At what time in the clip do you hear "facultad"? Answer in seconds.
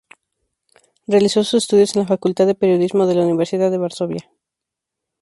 2.07-2.47